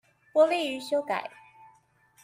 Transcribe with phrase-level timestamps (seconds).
[0.33, 1.29] 不利於修改